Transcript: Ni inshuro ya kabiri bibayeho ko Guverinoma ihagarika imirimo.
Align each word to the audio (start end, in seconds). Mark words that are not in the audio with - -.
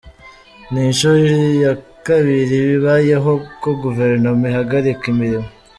Ni 0.71 0.81
inshuro 0.89 1.23
ya 1.63 1.73
kabiri 2.05 2.55
bibayeho 2.67 3.31
ko 3.61 3.69
Guverinoma 3.81 4.43
ihagarika 4.51 5.05
imirimo. 5.15 5.49